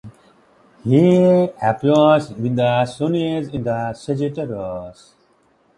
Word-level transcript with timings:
He 0.83 1.15
appears 1.61 2.31
when 2.33 2.55
the 2.55 2.87
Sun 2.87 3.13
is 3.13 3.49
in 3.49 3.63
Sagittarius. 3.93 5.13